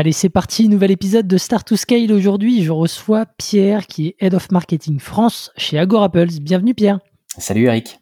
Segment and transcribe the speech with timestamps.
[0.00, 2.10] Allez, c'est parti, nouvel épisode de Start to Scale.
[2.10, 6.40] Aujourd'hui, je reçois Pierre qui est Head of Marketing France chez Agorapples.
[6.40, 7.00] Bienvenue Pierre.
[7.36, 7.98] Salut Eric.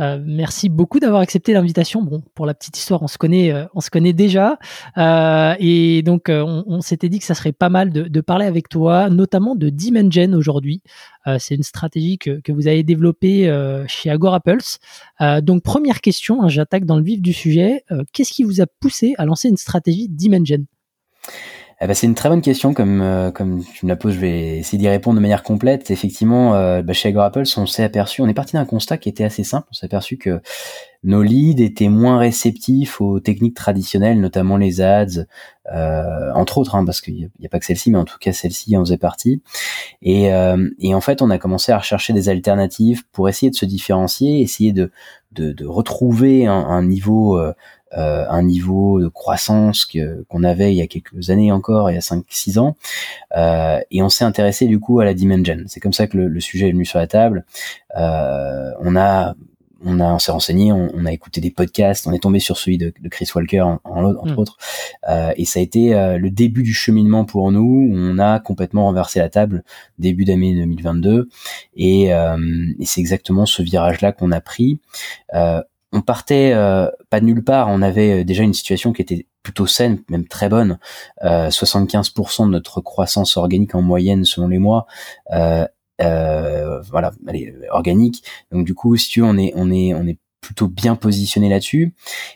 [0.00, 2.02] Euh, merci beaucoup d'avoir accepté l'invitation.
[2.02, 4.58] Bon, pour la petite histoire, on se connaît, euh, on se connaît déjà,
[4.96, 9.08] euh, et donc on, s'était dit que ça serait pas mal de, parler avec toi,
[9.08, 10.82] notamment de Dimension aujourd'hui.
[11.38, 13.46] c'est une stratégie que, que, vous avez développée
[13.86, 14.78] chez Agorapples.
[15.42, 17.84] donc première question, hein, j'attaque dans le vif du sujet.
[18.12, 20.64] Qu'est-ce qui vous a poussé à lancer une stratégie Dimension?
[21.80, 24.18] Eh ben, c'est une très bonne question, comme euh, comme tu me la poses, je
[24.18, 25.92] vais essayer d'y répondre de manière complète.
[25.92, 29.22] Effectivement, euh, bah, chez Agro on s'est aperçu, on est parti d'un constat qui était
[29.22, 29.68] assez simple.
[29.70, 30.40] On s'est aperçu que
[31.08, 35.24] nos leads étaient moins réceptifs aux techniques traditionnelles, notamment les ads,
[35.72, 38.32] euh, entre autres, hein, parce qu'il n'y a, pas que celle-ci, mais en tout cas
[38.32, 39.42] celle-ci en faisait partie.
[40.02, 43.56] Et, euh, et en fait, on a commencé à rechercher des alternatives pour essayer de
[43.56, 44.90] se différencier, essayer de
[45.32, 47.52] de, de retrouver un, un niveau euh,
[47.96, 51.94] euh, un niveau de croissance que, qu'on avait il y a quelques années encore, il
[51.94, 52.76] y a 5-6 ans,
[53.34, 55.56] euh, et on s'est intéressé du coup à la dimension.
[55.68, 57.46] C'est comme ça que le, sujet est venu sur la table.
[57.96, 59.34] Euh, on a
[59.84, 62.78] on a on s'est renseigné, on, a écouté des podcasts, on est tombé sur celui
[62.78, 64.38] de, Chris Walker en, entre mm.
[64.38, 64.56] autres,
[65.08, 67.90] euh, et ça a été euh, le début du cheminement pour nous.
[67.92, 69.62] On a complètement renversé la table
[69.98, 71.28] début d'année 2022,
[71.76, 74.80] et, euh, et c'est exactement ce virage-là qu'on a pris.
[75.34, 79.26] Euh, on partait euh, pas de nulle part, on avait déjà une situation qui était
[79.42, 80.78] plutôt saine, même très bonne.
[81.22, 84.86] 75% de notre croissance organique en moyenne selon les mois,
[86.00, 88.24] euh, voilà, elle organique.
[88.52, 91.48] Donc du coup, si tu veux, on est, on est, on est plutôt bien positionné
[91.48, 91.94] là-dessus.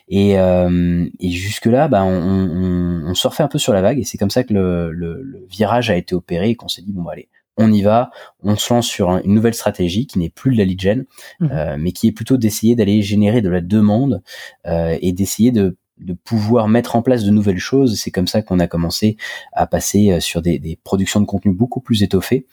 [0.09, 4.03] Et, et jusque là, bah, on, on, on, surfait un peu sur la vague, et
[4.03, 7.03] c'est comme ça que le, le, virage a été opéré, et qu'on s'est dit bon
[7.03, 10.51] bah allez, on y va, on se lance sur une nouvelle stratégie qui n'est plus
[10.53, 11.05] de la lead gen,
[11.39, 11.47] mmh.
[11.51, 14.21] euh, mais qui est plutôt d'essayer d'aller générer de la demande
[14.65, 15.77] euh, et d'essayer de,
[16.11, 17.97] pouvoir mettre en place de nouvelles choses.
[17.97, 19.15] C'est comme ça qu'on a commencé
[19.53, 22.45] à passer euh, sur des, productions de contenu beaucoup plus étoffées.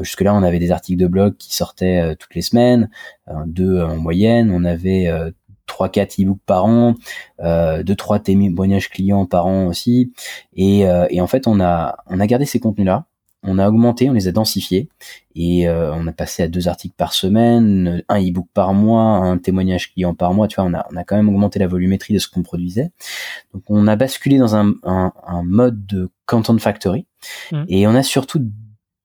[0.00, 2.90] Jusque-là, on avait des articles de blog qui sortaient toutes les semaines,
[3.46, 4.52] deux en moyenne.
[4.54, 5.10] On avait
[5.66, 6.94] trois quatre e-books par an,
[7.40, 10.12] euh, deux trois témoignages clients par an aussi,
[10.54, 13.06] et, et en fait on a on a gardé ces contenus là
[13.44, 14.88] on a augmenté, on les a densifiés
[15.36, 19.38] et euh, on a passé à deux articles par semaine, un e-book par mois, un
[19.38, 20.48] témoignage client par mois.
[20.48, 22.90] Tu vois, on a, on a quand même augmenté la volumétrie de ce qu'on produisait.
[23.52, 27.06] Donc on a basculé dans un, un, mode de content factory
[27.52, 27.64] mmh.
[27.68, 28.40] et on a surtout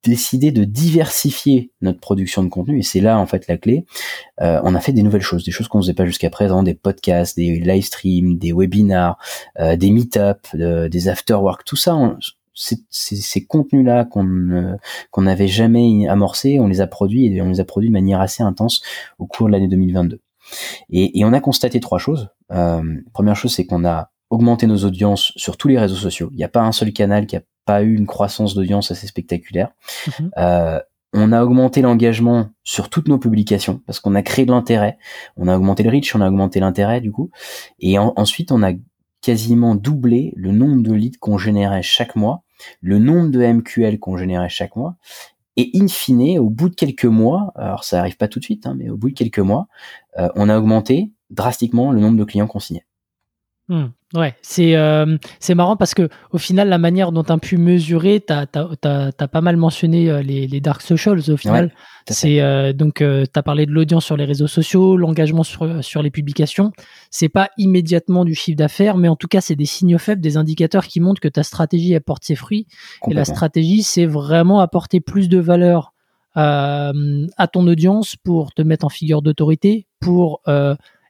[0.03, 3.85] décidé de diversifier notre production de contenu et c'est là en fait la clé.
[4.41, 6.73] Euh, on a fait des nouvelles choses, des choses qu'on faisait pas jusqu'à présent, des
[6.73, 9.17] podcasts, des live streams, des webinars,
[9.59, 11.95] euh, des meet-up, des after-work, tout ça.
[11.95, 12.17] On,
[12.53, 14.77] ces, contenus-là qu'on
[15.11, 18.21] qu'on n'avait jamais amorcés, on les a produits et on les a produits de manière
[18.21, 18.81] assez intense
[19.17, 20.21] au cours de l'année 2022.
[20.89, 22.29] Et, et, on a constaté trois choses.
[22.51, 22.81] Euh,
[23.13, 26.29] première chose, c'est qu'on a augmenté nos audiences sur tous les réseaux sociaux.
[26.31, 29.07] Il n'y a pas un seul canal qui a pas eu une croissance d'audience assez
[29.07, 29.69] spectaculaire.
[30.07, 30.31] Mhm.
[30.37, 30.79] Euh,
[31.13, 34.99] on a augmenté l'engagement sur toutes nos publications parce qu'on a créé de l'intérêt.
[35.37, 37.31] On a augmenté le reach, on a augmenté l'intérêt du coup.
[37.79, 38.73] Et ensuite, on a
[39.21, 42.43] quasiment doublé le nombre de leads qu'on générait chaque mois
[42.81, 44.95] le nombre de MQL qu'on générait chaque mois.
[45.55, 48.65] Et in fine, au bout de quelques mois, alors ça arrive pas tout de suite,
[48.65, 49.67] hein, mais au bout de quelques mois,
[50.17, 52.85] euh, on a augmenté drastiquement le nombre de clients qu'on signait.
[53.69, 53.89] Hmm.
[54.15, 57.57] Ouais, c'est euh, c'est marrant parce que au final, la manière dont tu as pu
[57.57, 61.71] mesurer, tu as, pas mal mentionné euh, les, les dark socials au final.
[62.07, 66.01] c'est euh, donc tu as parlé de l'audience sur les réseaux sociaux, l'engagement sur, sur
[66.01, 66.71] les publications.
[67.11, 70.37] C'est pas immédiatement du chiffre d'affaires, mais en tout cas, c'est des signaux faibles, des
[70.37, 72.65] indicateurs qui montrent que ta stratégie apporte ses fruits.
[73.07, 75.93] Et la stratégie, c'est vraiment apporter plus de valeur
[76.33, 80.41] à ton audience pour te mettre en figure d'autorité, pour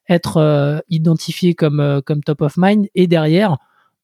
[0.09, 3.57] être euh, identifiées comme, euh, comme top of mind et derrière,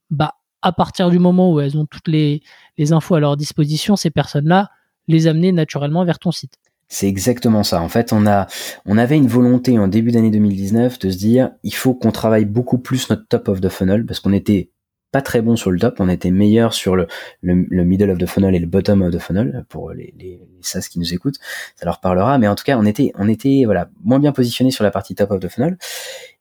[0.10, 2.42] bah, à partir du moment où elles ont toutes les,
[2.78, 4.69] les infos à leur disposition, ces personnes-là,
[5.07, 6.54] les amener naturellement vers ton site.
[6.88, 7.81] C'est exactement ça.
[7.81, 8.48] En fait, on a,
[8.86, 12.46] on avait une volonté en début d'année 2019 de se dire, il faut qu'on travaille
[12.46, 14.69] beaucoup plus notre top of the funnel parce qu'on était
[15.16, 17.08] pas très bon sur le top, on était meilleur sur le,
[17.42, 20.82] le, middle of the funnel et le bottom of the funnel pour les, les, les
[20.90, 21.38] qui nous écoutent,
[21.78, 22.38] ça leur parlera.
[22.38, 25.16] Mais en tout cas, on était, on était voilà moins bien positionné sur la partie
[25.16, 25.78] top of the funnel.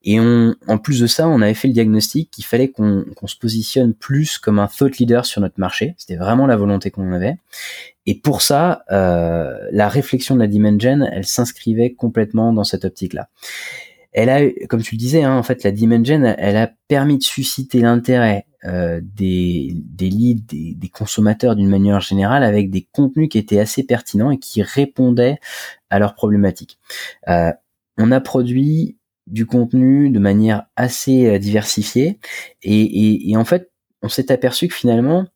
[0.03, 3.37] Et on, en plus de ça, on avait fait le diagnostic qu'il fallait qu'on se
[3.37, 5.95] positionne plus comme un thought leader sur notre marché.
[5.97, 7.37] C'était vraiment la volonté qu'on avait.
[8.07, 13.29] Et pour ça, euh, la réflexion de la Dimension, elle s'inscrivait complètement dans cette optique-là
[14.15, 17.25] elle a, comme tu le disais, hein, en fait, la Dimension, elle a permis de
[17.25, 23.39] susciter l'intérêt euh, des, des leads, des, consommateurs d'une manière générale, avec des contenus qui
[23.39, 25.39] étaient assez pertinents et qui répondaient
[25.91, 26.79] à leurs problématiques.
[27.29, 27.53] Euh,
[27.99, 28.97] on a produit
[29.27, 32.19] du contenu de manière assez euh, diversifiée
[32.63, 33.71] et, et, en fait,
[34.03, 35.27] on s'est aperçu que finalement,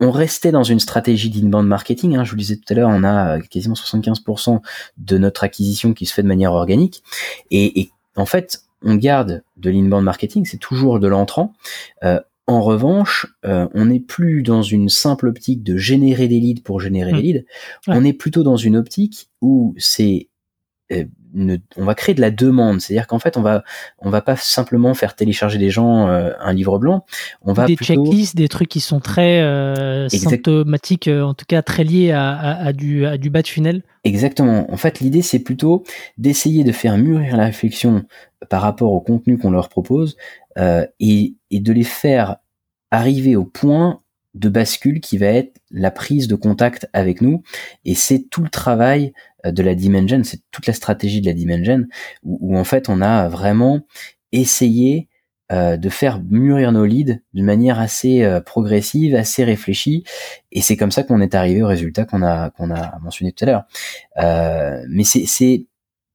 [0.00, 2.16] on restait dans une stratégie d'inbound marketing.
[2.16, 2.24] Hein.
[2.24, 4.60] Je vous le disais tout à l'heure, on a quasiment 75%
[4.96, 7.02] de notre acquisition qui se fait de manière organique.
[7.50, 11.52] Et, et en fait, on garde de l'inbound marketing, c'est toujours de l'entrant.
[12.04, 12.20] Euh,
[12.50, 16.80] en revanche, euh, on n'est plus dans une simple optique de générer des leads pour
[16.80, 17.22] générer des mmh.
[17.22, 17.44] leads.
[17.86, 20.30] On est plutôt dans une optique où c'est
[20.92, 21.04] euh,
[21.76, 23.62] on va créer de la demande, c'est-à-dire qu'en fait on va
[24.00, 27.04] on va pas simplement faire télécharger des gens euh, un livre blanc,
[27.42, 31.84] on va des checklists, des trucs qui sont très euh, symptomatiques, en tout cas très
[31.84, 33.84] liés à, à, du à du bas de funnel.
[34.02, 34.72] Exactement.
[34.72, 35.84] En fait, l'idée c'est plutôt
[36.18, 38.02] d'essayer de faire mûrir la réflexion
[38.48, 40.16] par rapport au contenu qu'on leur propose
[40.56, 42.36] et, et de les faire
[42.90, 44.02] arriver au point
[44.34, 47.42] de bascule qui va être la prise de contact avec nous
[47.84, 49.12] et c'est tout le travail
[49.44, 51.84] euh, de la Dimension, c'est toute la stratégie de la Dimension
[52.22, 53.80] où, où, en fait on a vraiment
[54.32, 55.08] essayé
[55.50, 60.04] euh, de faire mûrir nos leads d'une manière assez euh, progressive, assez réfléchie
[60.52, 63.44] et c'est comme ça qu'on est arrivé au résultat qu'on a qu'on a mentionné tout
[63.44, 63.64] à l'heure.
[64.18, 65.66] Euh, mais c'est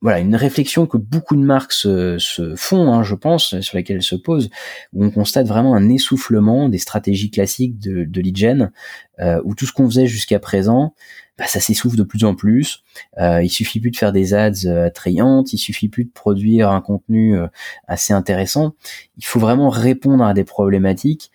[0.06, 4.04] voilà une réflexion que beaucoup de marques se, font, hein, je pense, sur laquelle elles
[4.04, 4.52] se posent,
[4.94, 8.72] où on constate vraiment un essoufflement des stratégies classiques de, gen,
[9.20, 10.94] euh, où tout ce qu'on faisait jusqu'à présent,
[11.40, 12.84] bah, ça s'essouffle de plus en plus.
[13.18, 16.70] Euh, il suffit plus de faire des ads euh, attrayantes, il suffit plus de produire
[16.70, 17.48] un contenu euh,
[17.88, 18.76] assez intéressant.
[19.18, 21.32] Il faut vraiment répondre à des problématiques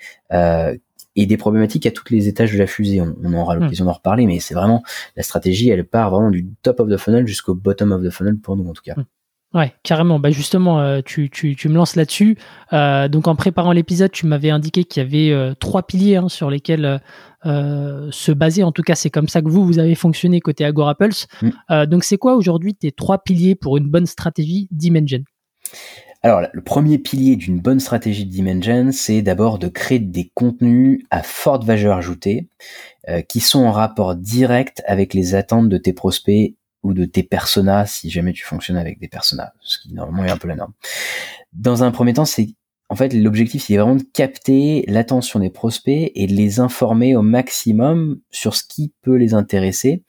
[1.17, 3.01] et des problématiques à tous les étages de la fusée.
[3.01, 3.61] On, aura hmm.
[3.61, 4.83] l'occasion d'en reparler, mais c'est vraiment
[5.17, 8.39] la stratégie, elle part vraiment du top of the funnel jusqu'au bottom of the funnel
[8.39, 8.95] pour nous en tout cas.
[8.97, 9.05] Hmm.
[9.53, 10.21] Ouais, carrément.
[10.21, 12.39] Bah justement, euh, tu, tu, tu, me lances là-dessus.
[12.73, 16.29] Euh, donc en préparant l'épisode, tu m'avais indiqué qu'il y avait euh, trois piliers hein,
[16.29, 17.01] sur lesquels
[17.43, 18.63] se baser.
[18.63, 21.27] En tout cas, c'est comme ça que vous, vous avez fonctionné côté Agora Pulse.
[21.43, 21.87] Hmm.
[21.87, 25.25] donc c'est quoi aujourd'hui tes trois piliers pour une bonne stratégie Dimension
[26.23, 31.03] alors, le premier pilier d'une bonne stratégie de Dimension, c'est d'abord de créer des contenus
[31.11, 32.47] à forte valeur ajoutée,
[33.09, 37.23] euh, qui sont en rapport direct avec les attentes de tes prospects ou de tes
[37.23, 40.57] personas, si jamais tu fonctionnes avec des personas, ce qui normalement est un peu la
[40.57, 40.73] norme.
[41.55, 42.51] Dans un premier temps, c'est
[42.91, 47.23] en fait, l'objectif, c'est vraiment de capter l'attention des prospects et de les informer au
[47.23, 50.03] maximum sur ce qui peut les intéresser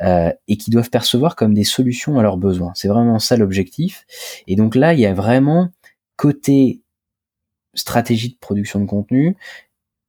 [0.00, 2.72] euh, et qui doivent percevoir comme des solutions à leurs besoins.
[2.74, 4.06] C'est vraiment ça l'objectif.
[4.46, 5.68] Et donc là, il y a vraiment
[6.16, 6.80] côté
[7.74, 9.36] stratégie de production de contenu,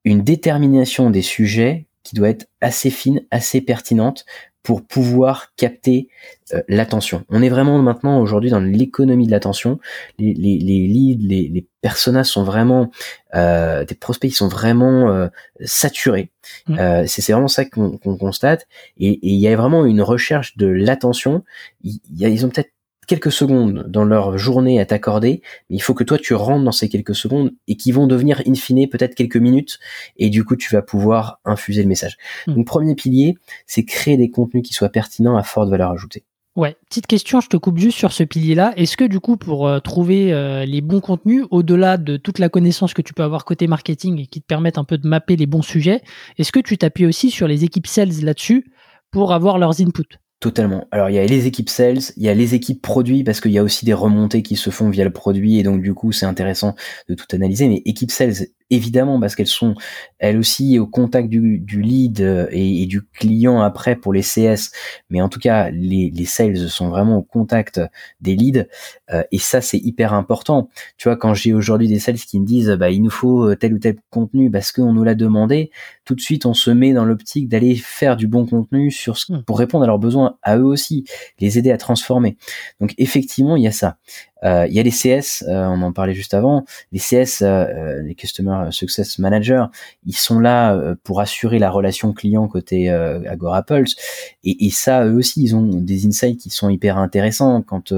[0.05, 4.25] une détermination des sujets qui doit être assez fine, assez pertinente
[4.63, 6.07] pour pouvoir capter
[6.53, 7.25] euh, l'attention.
[7.29, 9.79] On est vraiment maintenant aujourd'hui dans l'économie de l'attention.
[10.17, 12.89] Les, les, les leads, les, les personas sont vraiment
[13.35, 15.27] euh, des prospects, ils sont vraiment euh,
[15.63, 16.31] saturés.
[16.67, 16.79] Mmh.
[16.79, 18.67] Euh, c'est vraiment ça qu'on constate.
[18.97, 21.43] Et il y a vraiment une recherche de l'attention.
[21.83, 22.72] Ils, ils ont peut-être
[23.07, 26.71] quelques secondes dans leur journée à t'accorder, mais il faut que toi tu rentres dans
[26.71, 29.79] ces quelques secondes et qui vont devenir in fine peut-être quelques minutes
[30.17, 32.17] et du coup tu vas pouvoir infuser le message.
[32.47, 32.55] Hmm.
[32.55, 33.35] Donc premier pilier,
[33.67, 36.23] c'est créer des contenus qui soient pertinents à forte valeur ajoutée.
[36.55, 38.73] Ouais, petite question, je te coupe juste sur ce pilier-là.
[38.77, 42.47] Est-ce que du coup, pour euh, trouver euh, les bons contenus, au-delà de toute la
[42.47, 45.35] connaissance que tu peux avoir côté marketing et qui te permettent un peu de mapper
[45.35, 46.01] les bons sujets,
[46.37, 48.71] est-ce que tu t'appuies aussi sur les équipes sales là-dessus
[49.09, 50.19] pour avoir leurs inputs?
[50.43, 50.89] Totalement.
[50.91, 53.51] Alors il y a les équipes sales, il y a les équipes produits parce qu'il
[53.51, 56.11] y a aussi des remontées qui se font via le produit et donc du coup
[56.11, 56.75] c'est intéressant
[57.07, 57.69] de tout analyser.
[57.69, 59.75] Mais équipe sales évidemment parce qu'elles sont
[60.19, 64.71] elles aussi au contact du, du lead euh, et, du client après pour les CS
[65.09, 67.81] mais en tout cas les, les sales sont vraiment au contact
[68.21, 68.67] des leads
[69.11, 70.69] euh, et ça c'est hyper important.
[70.97, 73.73] Tu vois quand j'ai aujourd'hui des sales qui me disent bah il nous faut tel
[73.73, 75.71] ou tel contenu parce qu'on nous l'a demandé
[76.05, 79.33] tout de suite on se met dans l'optique d'aller faire du bon contenu sur ce,
[79.33, 79.43] hmm.
[79.43, 81.05] pour répondre à leurs besoins à eux aussi
[81.39, 82.37] les aider à transformer.
[82.79, 83.97] Donc effectivement il y a ça.
[84.32, 86.65] euh, il y a les CS, euh, on en parlait juste avant.
[86.91, 89.69] Les CS, euh, les Customer Success Manager,
[90.05, 93.95] ils sont là pour assurer la relation client côté Agora Pulse.
[94.43, 97.93] Et, et, ça, eux aussi, ils ont des insights qui sont hyper intéressants quand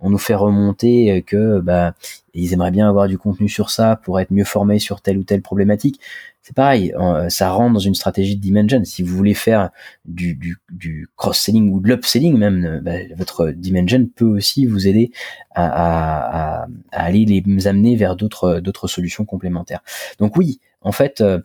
[0.00, 1.94] on nous fait remonter que bah
[2.34, 5.24] ils aimeraient bien avoir du contenu sur ça pour être mieux formés sur telle ou
[5.24, 6.00] telle problématique.
[6.48, 8.82] C'est pareil, euh, ça rentre dans une stratégie de dimension.
[8.82, 9.68] Si vous voulez faire
[10.06, 14.88] du, du, du cross-selling ou de l'upselling même, euh, bah, votre dimension peut aussi vous
[14.88, 15.12] aider
[15.54, 19.82] à, à, à, aller les amener vers d'autres d'autres solutions complémentaires.
[20.20, 21.38] Donc oui, en fait, euh,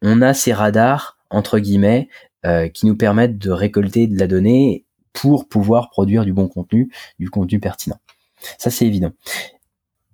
[0.00, 2.08] on a ces radars entre guillemets
[2.72, 7.28] qui nous permettent de récolter de la donnée pour pouvoir produire du bon contenu, du
[7.28, 7.98] contenu pertinent.
[8.56, 9.10] Ça c'est évident.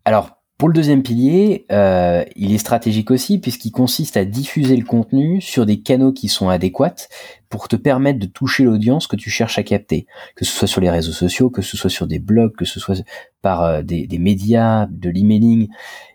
[0.06, 4.84] Alors pour le deuxième pilier, euh, il est stratégique aussi puisqu'il consiste à diffuser le
[4.84, 7.08] contenu sur des canaux qui sont adéquats
[7.48, 10.80] pour te permettre de toucher l'audience que tu cherches à capter, que ce soit sur
[10.80, 13.02] les réseaux sociaux, que ce soit sur des blogs, que ce soit
[13.40, 15.66] par euh, des, des médias, de l'emailing.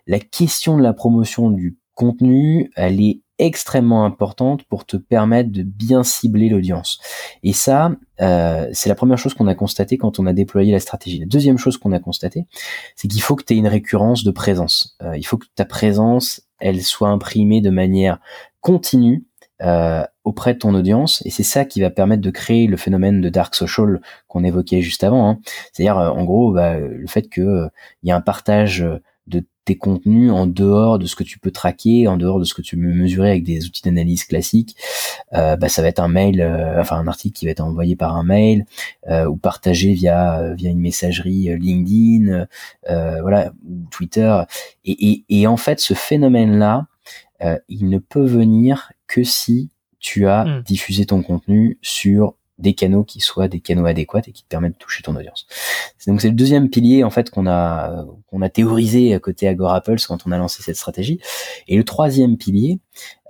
[0.06, 5.62] La question de la promotion du contenu, elle est extrêmement importante pour te permettre de
[5.62, 7.00] bien cibler l'audience.
[7.42, 10.80] Et ça, euh, c'est la première chose qu'on a constaté quand on a déployé la
[10.80, 11.18] stratégie.
[11.18, 12.46] La deuxième chose qu'on a constaté,
[12.96, 14.96] c'est qu'il faut que tu aies une récurrence de présence.
[15.02, 18.18] Euh, il faut que ta présence, elle soit imprimée de manière
[18.60, 19.24] continue
[19.62, 23.20] euh, auprès de ton audience et c'est ça qui va permettre de créer le phénomène
[23.20, 25.28] de dark social qu'on évoquait juste avant.
[25.28, 25.38] Hein.
[25.72, 27.68] C'est-à-dire en gros bah, le fait que
[28.02, 28.84] il y a un partage
[29.68, 32.62] tes contenus en dehors de ce que tu peux traquer, en dehors de ce que
[32.62, 34.76] tu peux mesurer avec des outils d'analyse classiques,
[35.34, 37.94] euh, bah, ça va être un mail, euh, enfin un article qui va être envoyé
[37.94, 38.64] par un mail
[39.10, 42.46] euh, ou partagé via via une messagerie LinkedIn,
[43.20, 43.52] voilà,
[43.90, 44.42] Twitter.
[44.86, 46.86] Et, et, et, en fait, ce phénomène-là,
[47.68, 49.68] il ne peut venir que si
[50.00, 50.62] tu as hmm.
[50.62, 54.72] diffusé ton contenu sur des canaux qui soient des canaux adéquats et qui te permettent
[54.72, 55.46] de toucher ton audience.
[56.06, 60.06] Donc c'est le deuxième pilier en fait qu'on a qu'on a théorisé à côté Agorapulse
[60.06, 61.20] quand on a lancé cette stratégie.
[61.68, 62.80] Et le troisième pilier,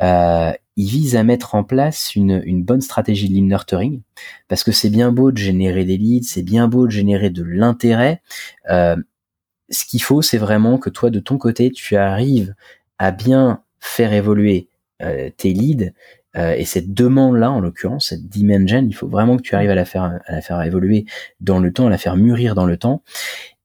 [0.00, 4.00] euh, il vise à mettre en place une, une bonne stratégie de lead nurturing
[4.46, 7.42] parce que c'est bien beau de générer des leads, c'est bien beau de générer de
[7.42, 8.22] l'intérêt.
[8.70, 8.96] Euh,
[9.70, 12.54] ce qu'il faut, c'est vraiment que toi de ton côté, tu arrives
[12.98, 14.68] à bien faire évoluer
[15.02, 15.92] euh, tes leads
[16.38, 19.74] euh, et cette demande-là, en l'occurrence, cette dimension, il faut vraiment que tu arrives à
[19.74, 21.04] la faire, à la faire évoluer
[21.40, 23.02] dans le temps, à la faire mûrir dans le temps.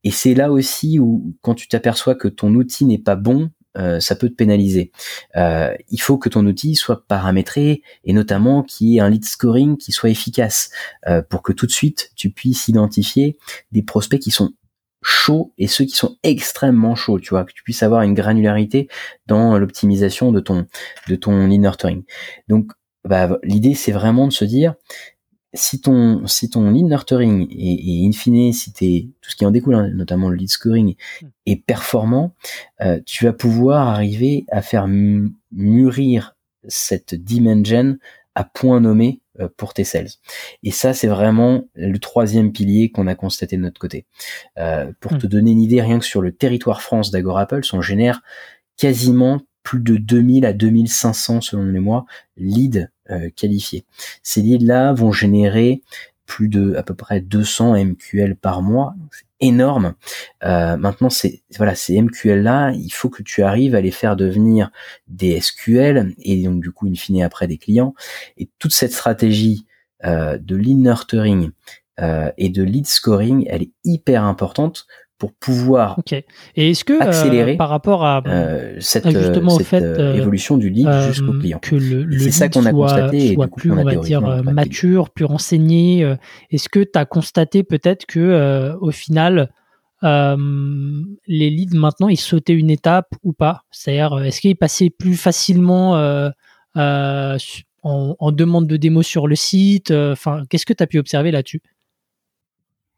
[0.04, 4.00] Et c'est là aussi où, quand tu t'aperçois que ton outil n'est pas bon, euh,
[4.00, 4.92] ça peut te pénaliser.
[5.36, 9.26] Euh, il faut que ton outil soit paramétré et notamment qu'il y ait un lead
[9.26, 10.70] scoring qui soit efficace
[11.08, 13.38] euh, pour que tout de suite tu puisses identifier
[13.72, 14.52] des prospects qui sont
[15.04, 18.88] chauds et ceux qui sont extrêmement chauds, tu vois, que tu puisses avoir une granularité
[19.28, 20.66] dans l'optimisation de ton
[21.08, 22.04] de ton lead nurturing.
[22.48, 22.72] Donc
[23.06, 24.76] bah, l'idée c'est vraiment de se dire
[25.54, 29.52] si ton si ton lead nurturing et, in fine si t'es tout ce qui en
[29.52, 31.28] découle hein, notamment le lead scoring hmm.
[31.46, 32.34] est performant
[32.82, 34.88] euh, tu vas pouvoir arriver à faire
[35.52, 36.36] mûrir
[36.68, 37.98] cette dimension
[38.36, 39.22] à point nommé
[39.58, 40.10] pour tes sales.
[40.64, 44.06] Et ça, c'est vraiment le troisième pilier qu'on a constaté de notre côté.
[44.58, 45.20] Euh, pour hmm.
[45.20, 48.22] te donner une idée, rien que sur le territoire France d'AgoraPulse, on génère
[48.78, 52.06] quasiment plus de 2000 à 2500 selon les mois
[52.38, 53.86] leads euh, qualifiés.
[54.22, 55.82] Ces leads-là vont générer
[56.26, 58.96] plus de à peu près 200 MQL par mois
[59.40, 59.96] énorme.
[60.44, 64.16] Euh, maintenant, c'est voilà, ces MQL là, il faut que tu arrives à les faire
[64.16, 64.72] devenir
[65.08, 67.94] des SQL et donc du coup, in fine, après des clients.
[68.38, 69.66] Et toute cette stratégie
[70.06, 71.52] euh, de lead nurturing
[72.00, 74.88] euh, et de lead scoring, elle est hyper importante
[75.24, 75.98] pour pouvoir
[76.58, 78.22] et est-ce que accélérer par rapport à,
[78.80, 81.60] cette, justement cette, fait, évolution du lead jusqu'au client.
[81.62, 85.12] Que le, c'est ça qu'on a constaté et du coup, plus on, va dire mature,
[85.12, 86.18] plus renseigné.
[86.52, 89.50] Est-ce que tu as constaté peut-être que au final
[90.02, 93.64] les leads maintenant ils sautaient une étape ou pas?
[93.72, 95.94] C'est-à-dire est-ce qu'ils passaient plus facilement
[96.76, 97.38] en,
[97.84, 99.92] en, demande de démo sur le site?
[99.92, 101.62] Enfin, qu'est-ce que tu as pu observer là-dessus?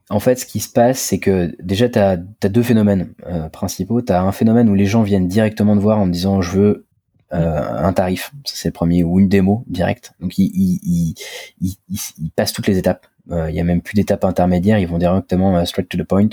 [0.09, 4.01] En fait, ce qui se passe, c'est que déjà, tu as, deux phénomènes euh, principaux.
[4.01, 6.85] Tu as un phénomène où les gens viennent directement te voir en disant je veux
[7.33, 10.13] euh, un tarif, c'est le premier, ou une démo direct.
[10.19, 11.15] Donc, ils, ils,
[11.59, 13.07] ils, ils passent toutes les étapes.
[13.31, 16.29] Euh, il y a même plus d'étapes intermédiaires, ils vont directement straight to the point.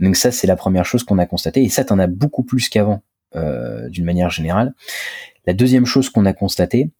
[0.00, 1.62] Donc ça, c'est la première chose qu'on a constaté.
[1.62, 3.02] Et ça, tu en as beaucoup plus qu'avant,
[3.34, 4.72] d'une manière générale.
[5.46, 6.90] La deuxième chose qu'on a constaté,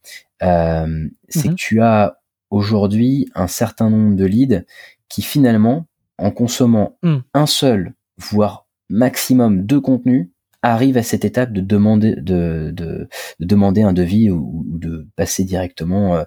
[0.41, 1.55] c'est que mhm.
[1.57, 2.19] tu as
[2.51, 4.65] aujourd'hui un certain nombre de leads
[5.09, 5.87] qui finalement
[6.21, 7.19] en consommant hmm.
[7.35, 10.29] un seul, voire maximum deux contenus,
[10.63, 13.09] arrive à cette étape de demander de, de,
[13.39, 16.25] demander un devis ou, de passer directement euh,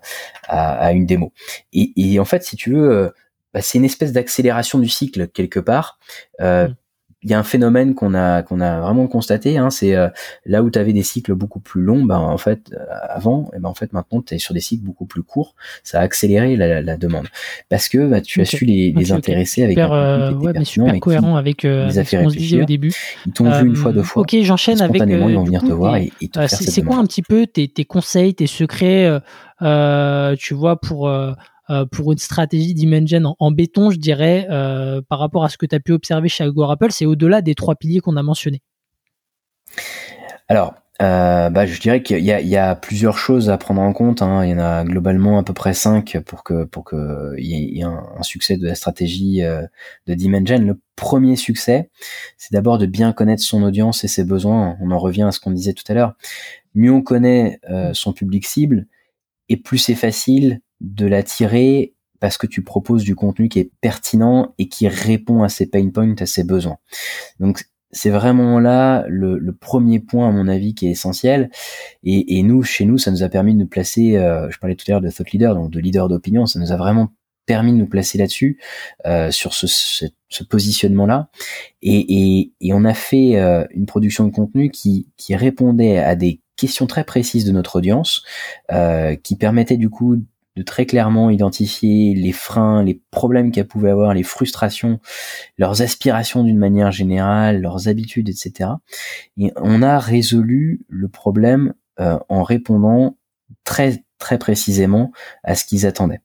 [0.48, 1.34] à, une démo.
[1.74, 3.10] Et, en fait, si tu veux, euh,
[3.54, 6.00] bah, c'est une espèce d'accélération du cycle quelque part.
[6.42, 6.76] Euh, hmm.
[7.24, 10.10] Il y a un phénomène qu'on a qu'on a vraiment constaté, hein, c'est euh,
[10.46, 13.60] là où tu avais des cycles beaucoup plus longs, ben en fait euh, avant, et
[13.60, 16.56] ben en fait maintenant tu es sur des cycles beaucoup plus courts, ça a accéléré
[16.56, 17.27] la, la demande
[17.70, 20.65] parce que bah, tu as su les, les intéresser avec super, un euh, ouais, mais
[20.65, 22.94] super cohérent avec, euh, avec ce qu'on se disait au début.
[23.25, 24.24] Ils t'ont vu une fois deux fois.
[24.24, 24.98] Ok, j'enchaîne avec.
[24.98, 27.48] Spontanément, ils vont venir te voir et, et te faire C'est quoi un petit peu
[27.48, 29.10] tes, tes conseils, tes secrets,
[29.60, 31.34] tu vois pour euh,
[31.91, 35.75] pour une stratégie d'Imagen en, béton, je dirais, euh, par rapport à ce que tu
[35.75, 38.62] as pu observer chez Agorapple, c'est au-delà des trois piliers qu'on a mentionnés
[40.48, 44.22] Alors, euh, bah, je dirais qu'il y, a plusieurs choses à prendre en compte.
[44.22, 44.46] Hein.
[44.46, 47.84] Il y en a globalement à peu près cinq pour que pour que y ait
[47.84, 49.63] un, succès de la stratégie euh,
[50.05, 50.60] de Dimension.
[50.60, 51.89] Le premier succès,
[52.38, 54.77] c'est d'abord de bien connaître son audience et ses besoins.
[54.82, 56.13] On en revient à ce qu'on disait tout à l'heure.
[56.75, 58.88] Mieux on connaît euh, son public cible,
[59.50, 64.54] et plus c'est facile de l'attirer parce que tu proposes du contenu qui est pertinent
[64.58, 66.78] et qui répond à ses pain points, à ses besoins.
[67.40, 71.50] Donc c'est vraiment là le, premier point à mon avis qui est essentiel.
[72.04, 74.18] Et, nous, chez nous, ça nous a permis de nous placer.
[74.18, 76.46] Euh, je parlais tout à l'heure de thought leader, donc de leader d'opinion.
[76.46, 77.12] Ça nous a vraiment
[77.46, 78.58] permis de nous placer là-dessus,
[79.06, 81.30] euh, sur ce, ce, positionnement-là.
[81.82, 86.40] Et, et, on a fait euh, une production de contenu qui, qui répondait à des
[86.56, 88.24] questions très précises de notre audience,
[89.24, 90.24] qui permettait du coup
[90.56, 95.00] de très clairement identifier les freins, les problèmes qu'elles pouvaient avoir, les frustrations,
[95.58, 98.72] leurs aspirations d'une manière générale, leurs habitudes, etc.
[99.38, 103.18] Et on a résolu le problème euh, en répondant
[103.64, 105.12] très très précisément
[105.44, 106.22] à ce qu'ils attendaient.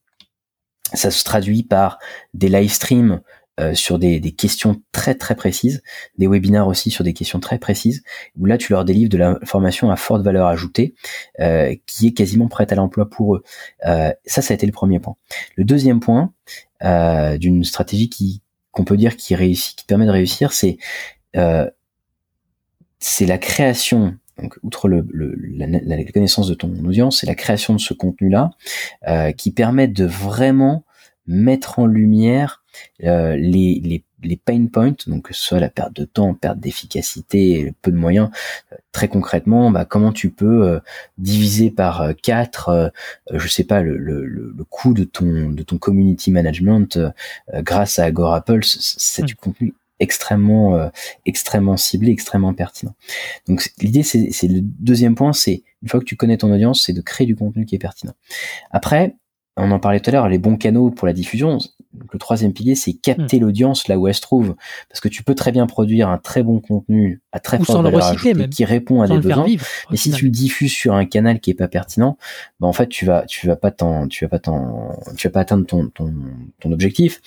[0.94, 1.98] Ça se traduit par
[2.32, 3.20] des live streams
[3.58, 5.82] euh, sur des, des, questions très très précises,
[6.16, 8.02] des webinars aussi sur des questions très précises,
[8.36, 10.94] où là tu leur délivres de l'information à forte valeur ajoutée,
[11.40, 13.42] euh, qui est quasiment prête à l'emploi pour eux.
[13.86, 15.16] Euh, ça, ça a été le premier point.
[15.56, 16.32] Le deuxième point
[16.84, 20.78] euh, d'une stratégie qui qu'on peut dire qui réussit, qui permet de réussir, c'est
[21.36, 21.68] euh,
[23.00, 27.34] c'est la création donc, outre le, le, la, la, connaissance de ton audience, c'est la
[27.34, 28.50] création de ce contenu-là
[29.08, 30.84] euh, qui permet de vraiment
[31.28, 32.64] mettre en lumière
[33.04, 36.58] euh, les, les, les, pain points, donc que ce soit la perte de temps, perte
[36.58, 38.30] d'efficacité, peu de moyens.
[38.72, 40.80] Euh, très concrètement, bah, comment tu peux euh,
[41.18, 42.92] diviser par 4,
[43.32, 46.98] je sais pas, le, le, le, coût de ton de ton community management
[47.52, 50.90] grâce à Agorapulse, c'est du contenu extrêmement
[51.26, 52.94] extrêmement ciblé, extrêmement pertinent.
[53.48, 56.92] Donc l'idée c'est le deuxième point, c'est une fois que tu connais ton audience, c'est
[56.92, 58.14] de créer du contenu qui est pertinent.
[58.70, 59.16] Après,
[59.58, 61.58] on en parlait tout à l'heure, les bons canaux pour la diffusion.
[62.12, 63.42] le troisième pilier, c'est capter hmm.
[63.42, 64.54] l'audience là où elle se trouve,
[64.88, 68.16] parce que tu peux très bien produire un très bon contenu à très forte valeur
[68.50, 69.46] qui répond à des besoins.
[69.90, 72.16] mais si tu le diffuses sur un canal qui est pas pertinent,
[72.60, 73.70] bah en fait tu vas tu vas pas
[74.08, 74.40] tu vas pas
[75.16, 76.14] tu vas pas atteindre ton ton,
[76.60, 77.20] ton objectif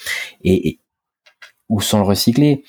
[0.44, 0.80] et
[1.70, 2.64] ou sans le recycler.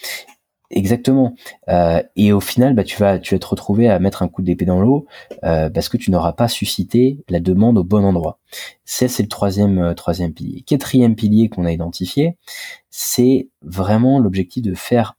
[0.75, 1.35] Exactement.
[1.69, 4.41] Euh, et au final, bah, tu vas, tu vas te retrouver à mettre un coup
[4.41, 5.07] d'épée dans l'eau
[5.45, 8.39] euh, parce que tu n'auras pas suscité la demande au bon endroit.
[8.87, 10.63] Ça, c'est le troisième, euh, troisième pilier.
[10.63, 12.39] Quatrième pilier qu'on a identifié,
[12.89, 15.17] c'est vraiment l'objectif de faire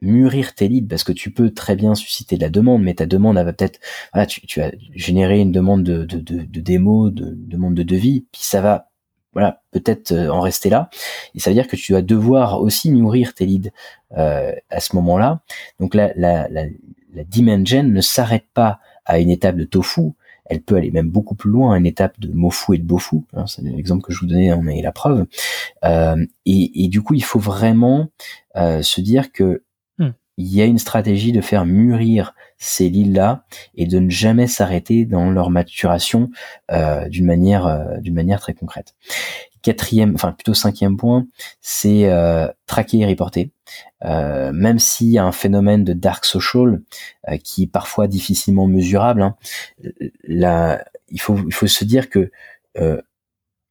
[0.00, 3.06] mûrir tes leads parce que tu peux très bien susciter de la demande, mais ta
[3.06, 3.80] demande elle va peut-être,
[4.12, 7.82] voilà, tu, tu as généré une demande de, de, de, de démo, de demande de
[7.82, 8.90] devis, puis ça va
[9.32, 10.90] voilà, peut-être euh, en rester là.
[11.34, 13.70] Et ça veut dire que tu vas devoir aussi nourrir tes leads
[14.16, 15.40] euh, à ce moment-là.
[15.80, 16.64] Donc la, la, la,
[17.14, 20.12] la dimension ne s'arrête pas à une étape de tofu,
[20.48, 23.18] elle peut aller même beaucoup plus loin à une étape de mofu et de bofu.
[23.34, 25.26] Hein, c'est l'exemple que je vous donnais, on est la preuve.
[25.84, 28.08] Euh, et, et, du coup, il faut vraiment
[28.56, 29.62] euh, se dire que.
[30.38, 35.04] Il y a une stratégie de faire mûrir ces leads-là et de ne jamais s'arrêter
[35.04, 36.30] dans leur maturation
[36.70, 38.94] euh, d'une manière, euh, d'une manière très concrète.
[39.62, 41.26] Quatrième, enfin plutôt cinquième point,
[41.60, 43.50] c'est euh, traquer et reporter.
[44.02, 46.80] Même s'il y a un phénomène de dark social
[47.42, 49.36] qui est parfois difficilement mesurable, hein,
[51.10, 52.30] il faut, se dire que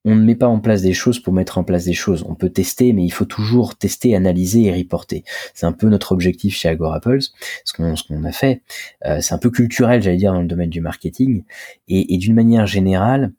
[0.08, 2.24] on ne met pas en place des choses pour mettre en place des choses.
[2.30, 5.26] On peut tester, mais il faut toujours tester, analyser et reporter.
[5.54, 7.20] C'est un peu notre objectif chez Agorapples,
[7.65, 8.62] ce qu'on a fait.
[9.06, 11.43] Euh, c'est un peu culturel, j'allais dire, dans le domaine du marketing.
[11.89, 13.34] Et, d'une manière générale,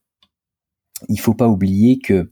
[1.08, 2.30] il faut pas oublier que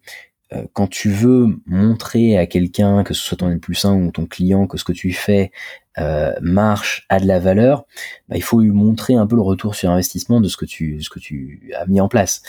[0.52, 4.26] euh, quand tu veux montrer à quelqu'un, que ce soit ton plus 1 ou ton
[4.26, 5.50] client, que ce que tu fais
[5.96, 7.86] euh, marche, a de la valeur,
[8.28, 11.02] bah, il faut lui montrer un peu le retour sur investissement de ce que tu,
[11.02, 12.42] ce que tu as mis en place.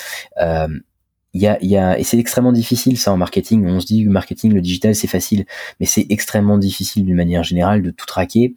[1.45, 3.65] Euh, il y a, et c'est extrêmement difficile ça en marketing.
[3.65, 5.45] On se dit le marketing, le digital, c'est facile,
[5.79, 8.55] mais c'est extrêmement difficile d'une manière générale de tout traquer.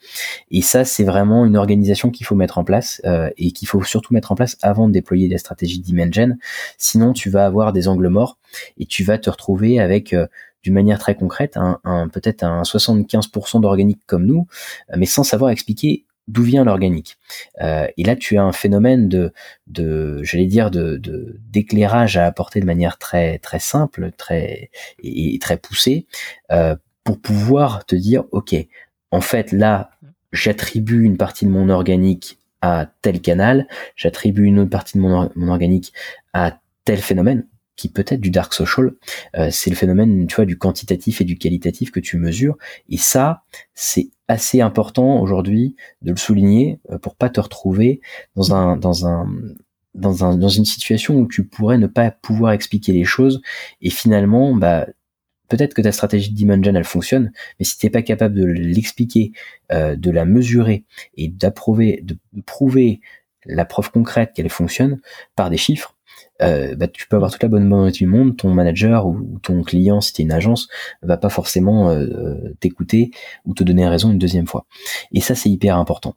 [0.51, 3.83] Et ça, c'est vraiment une organisation qu'il faut mettre en place euh, et qu'il faut
[3.83, 6.37] surtout mettre en place avant de déployer des stratégies d'Imagen.
[6.79, 8.39] Sinon, tu vas avoir des angles morts
[8.79, 10.27] et tu vas te retrouver avec euh,
[10.63, 14.47] d'une manière très concrète un, un peut-être un 75% d'organique comme nous,
[14.95, 17.19] mais sans savoir expliquer d'où vient l'organique.
[17.61, 19.33] Euh, et là, tu as un phénomène de,
[20.23, 21.01] j'allais dire, de,
[21.51, 24.71] d'éclairage à apporter de manière très très simple, très
[25.03, 26.07] et, très poussée,
[26.53, 28.55] euh, pour pouvoir te dire, ok,
[29.11, 29.91] en fait là,
[30.33, 35.31] j'attribue une partie de mon organique à tel canal, j'attribue une autre partie de mon,
[35.35, 35.93] mon organique
[36.33, 37.47] à tel phénomène
[37.81, 38.93] qui peut être du dark social,
[39.37, 42.59] euh, c'est le phénomène, tu vois, du quantitatif et du qualitatif que tu mesures.
[42.91, 48.01] Et ça, c'est assez important aujourd'hui de le souligner euh, pour pas te retrouver
[48.37, 49.27] dans un, dans un,
[49.95, 53.43] dans un, dans une situation où tu pourrais ne pas pouvoir expliquer les choses
[53.83, 54.87] et finalement, bah,
[55.49, 59.33] peut-être que ta stratégie de Dimension elle fonctionne, mais si t'es pas capable de l'expliquer,
[59.73, 60.85] euh, de la mesurer
[61.17, 62.17] et d'approuver, de
[62.47, 63.01] prouver
[63.47, 65.01] la preuve concrète qu'elle fonctionne
[65.35, 65.97] par des chiffres,
[66.43, 69.63] euh, bah, tu peux avoir toute la bonne volonté du monde, ton manager ou, ton
[69.63, 70.69] client, si tu es une agence,
[71.03, 73.11] va pas forcément euh, t'écouter
[73.45, 74.67] ou te donner raison une deuxième fois.
[75.13, 76.17] Et ça, c'est hyper important.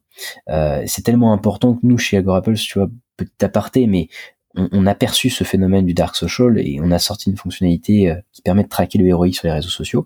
[0.49, 4.07] Euh, c'est tellement important que nous, chez Agorapple, tu vois, petit aparté, mais
[4.55, 8.15] on, a perçu ce phénomène du dark social et on a sorti une fonctionnalité euh,
[8.31, 10.05] qui permet de traquer le ROI sur les réseaux sociaux.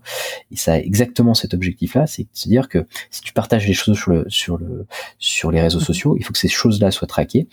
[0.52, 3.74] Et ça a exactement cet objectif-là, c'est de se dire que si tu partages les
[3.74, 4.88] choses sur le sur le
[5.20, 5.86] sur les réseaux mhm.
[5.86, 7.48] sociaux, il faut que ces choses-là soient traquées.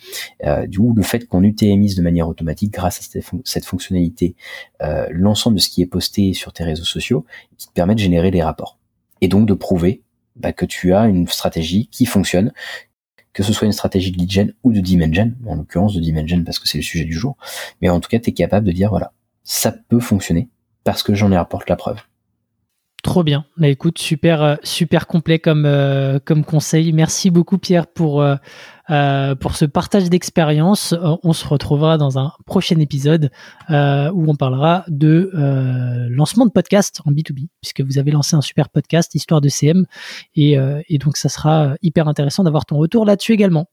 [0.45, 4.35] Euh, du coup, le fait qu'on UTMise de manière automatique grâce à cette, fonctionnalité
[4.81, 7.25] euh, l'ensemble de ce qui est posté sur tes réseaux sociaux,
[7.57, 8.77] qui te permet de générer des rapports
[9.21, 10.01] et donc de prouver
[10.35, 12.51] bah, que tu as une stratégie qui fonctionne,
[13.35, 16.41] que ce soit une stratégie de lead gen ou de dimension, en l'occurrence de dimension
[16.45, 17.35] parce que c'est le sujet du jour,
[17.81, 19.11] mais en tout cas, tu es capable de dire, voilà,
[19.43, 20.47] ça peut fonctionner
[20.85, 21.99] parce que j'en ai rapporté la preuve.
[23.05, 23.45] Trop bien.
[23.55, 26.91] Bah, écoute, super, euh, super complet comme, euh, comme conseil.
[26.91, 30.95] Merci beaucoup Pierre pour, euh, pour ce partage d'expérience.
[31.21, 33.29] on se retrouvera dans un prochain épisode
[33.69, 33.73] où
[34.27, 35.29] on parlera de
[36.09, 39.85] lancement de podcast en B2B, puisque vous avez lancé un super podcast, Histoire de CM.
[40.35, 40.57] Et,
[40.89, 43.67] et donc, ça sera hyper intéressant d'avoir ton retour là-dessus également.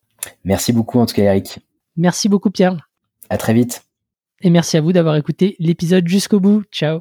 [0.45, 1.59] Merci beaucoup en tout cas Eric.
[1.97, 2.77] Merci beaucoup Pierre.
[3.31, 3.85] À très vite.
[4.43, 6.65] Et merci à vous d'avoir écouté l'épisode jusqu'au bout.
[6.71, 7.01] Ciao.